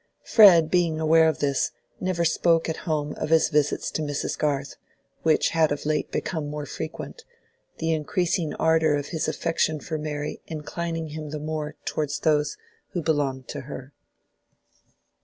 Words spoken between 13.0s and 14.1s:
belonged to her.